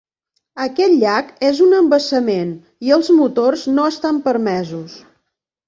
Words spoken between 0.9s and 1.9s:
llac és un